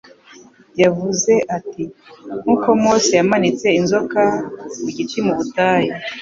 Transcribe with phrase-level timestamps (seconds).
[0.81, 1.83] yavuze ati:
[2.41, 4.21] "Nk'uko Mose yamanitse inzoka
[4.81, 5.91] ku giti mu butayu,